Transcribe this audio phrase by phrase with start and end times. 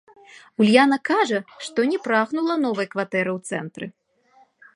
[0.63, 3.85] Ульяна кажа, што не прагнула новай кватэры ў цэнтры.